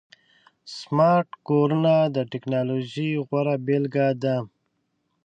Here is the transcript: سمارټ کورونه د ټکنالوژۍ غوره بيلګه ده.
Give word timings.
سمارټ 0.77 1.29
کورونه 1.47 1.93
د 2.15 2.17
ټکنالوژۍ 2.31 3.11
غوره 3.27 3.55
بيلګه 3.65 4.07
ده. 4.23 4.37